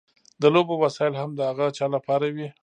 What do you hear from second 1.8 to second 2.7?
لپاره وي.